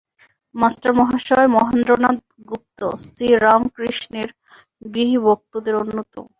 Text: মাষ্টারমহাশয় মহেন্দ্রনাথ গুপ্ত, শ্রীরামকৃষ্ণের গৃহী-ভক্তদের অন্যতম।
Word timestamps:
মাষ্টারমহাশয় 0.55 1.47
মহেন্দ্রনাথ 1.47 2.19
গুপ্ত, 2.49 2.79
শ্রীরামকৃষ্ণের 3.05 4.29
গৃহী-ভক্তদের 4.93 5.75
অন্যতম। 5.75 6.25